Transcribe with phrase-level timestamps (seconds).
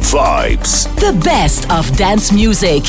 [0.00, 0.88] Vibes.
[0.96, 2.84] The best of dance music.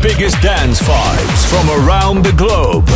[0.00, 2.86] Biggest dance vibes from around the globe.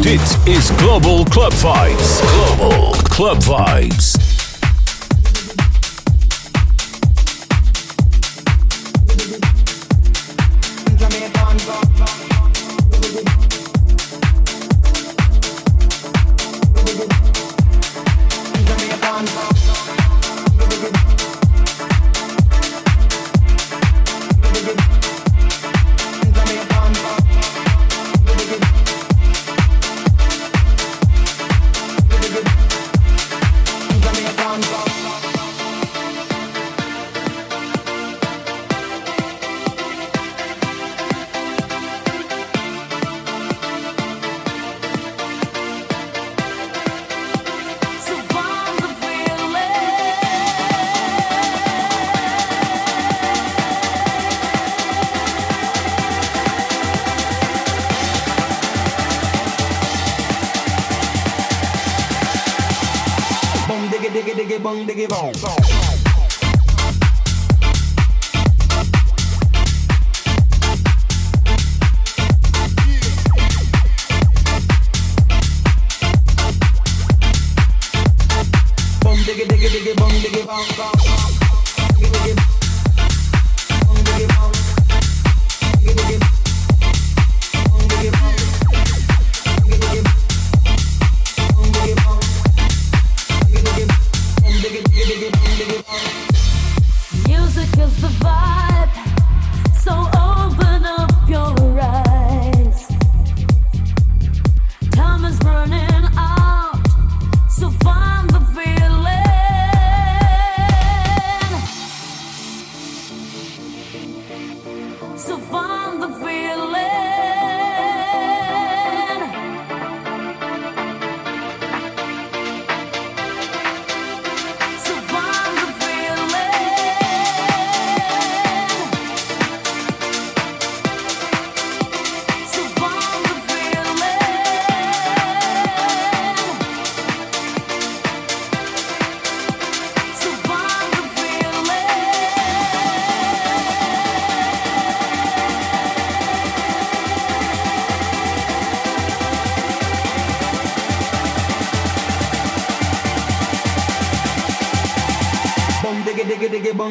[0.00, 2.20] Dit is Global Club Vibes.
[2.20, 4.19] Global Club Vibes.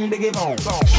[0.10, 0.99] to give home.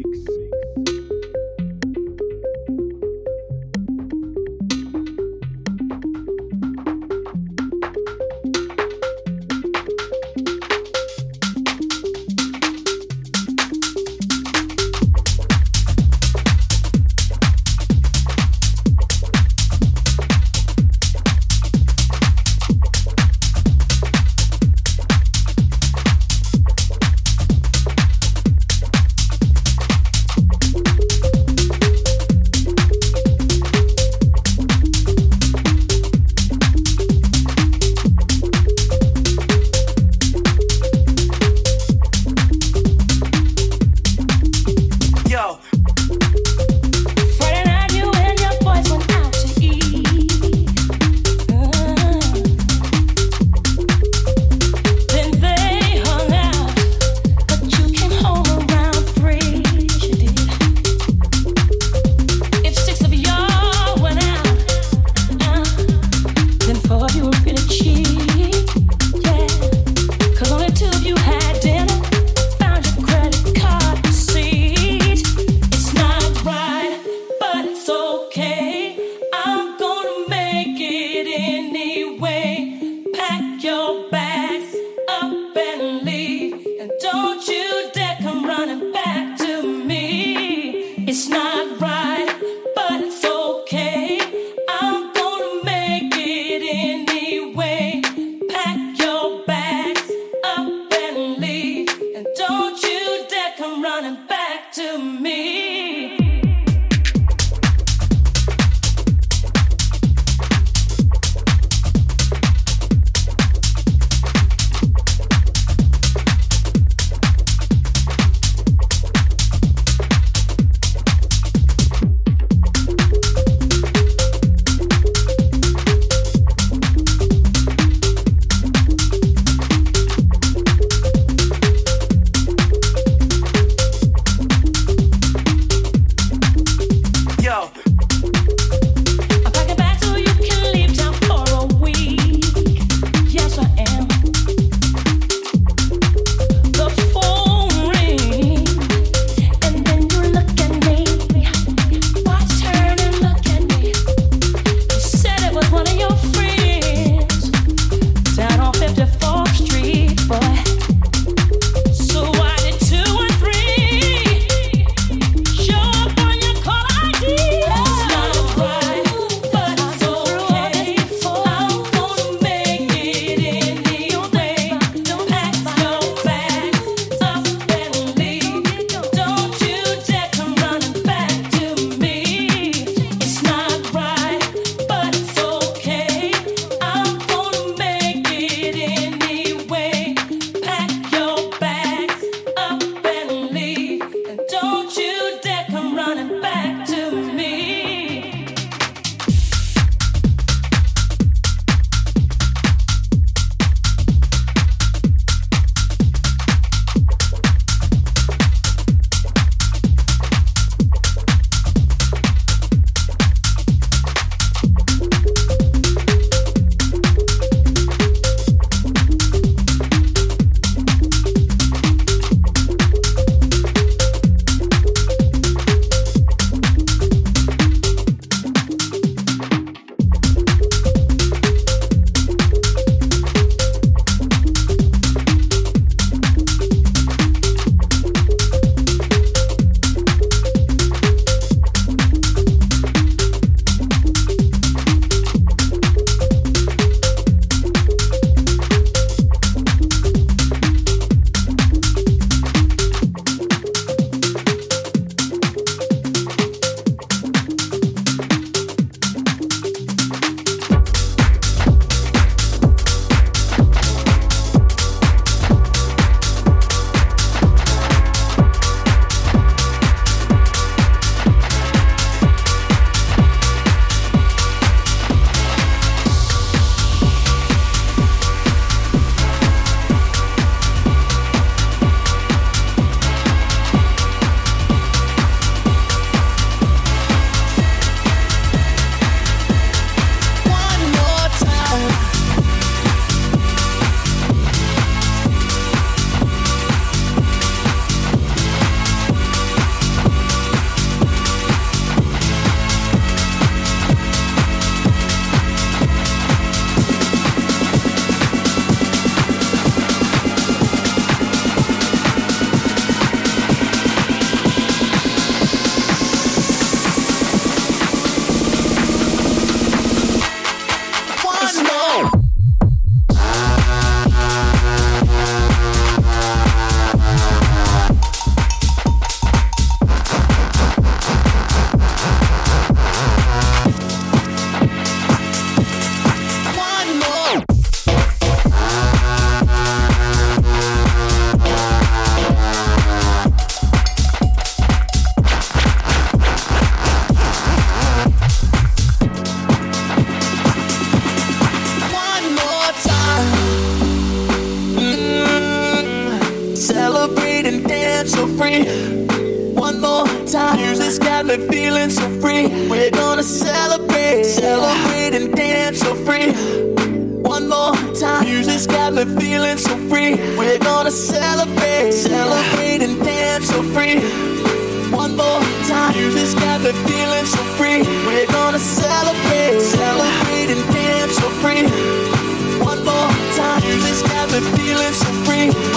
[385.49, 385.70] Feeling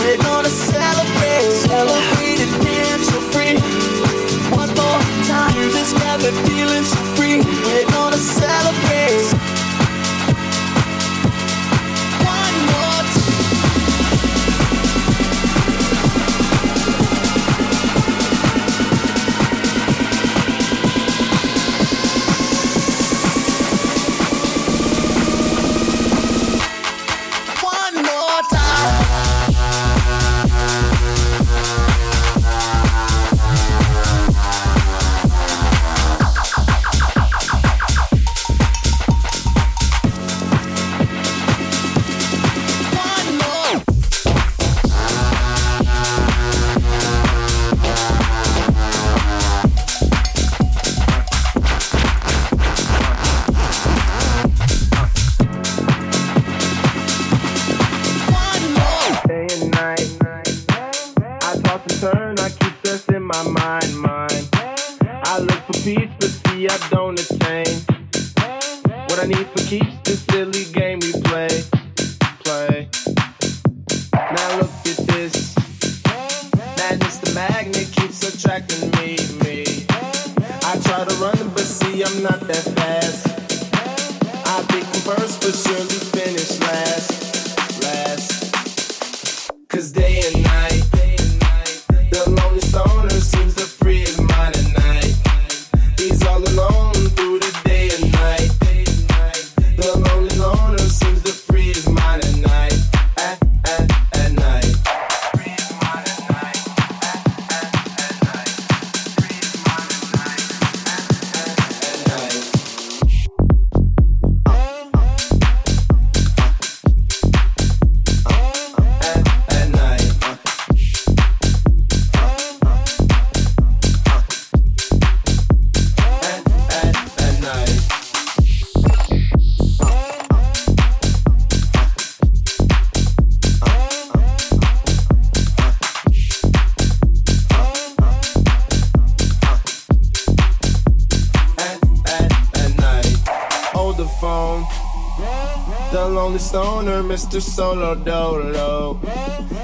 [147.35, 147.43] Mr.
[147.43, 149.01] Solo Dolo.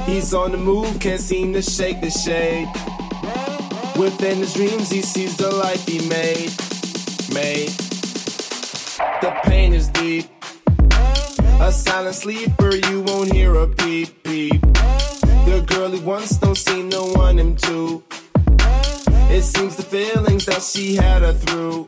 [0.04, 2.66] He's on the move, can't seem to shake the shade.
[3.96, 6.50] Within his dreams, he sees the life he made.
[7.32, 7.68] Made.
[9.22, 10.26] The pain is deep.
[11.60, 14.60] A silent sleeper, you won't hear a peep peep.
[14.62, 18.02] The girl he wants don't seem to want him too.
[19.30, 21.79] It seems the feelings that she had her through.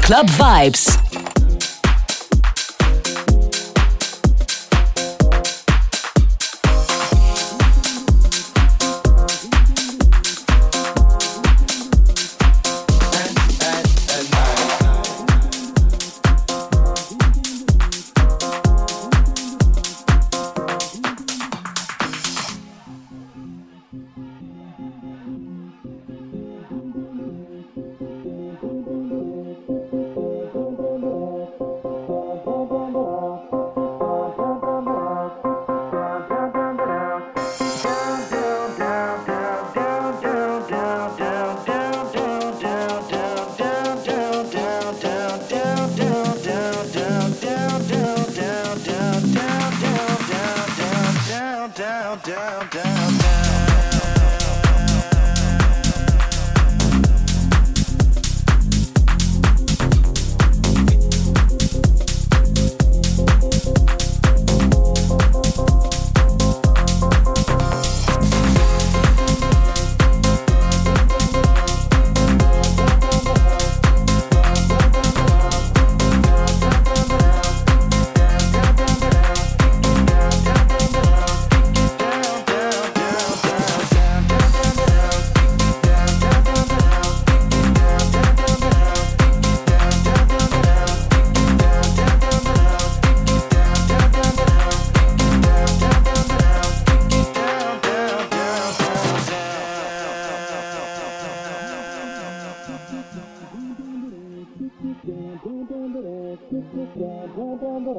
[0.00, 1.15] Club Vibes.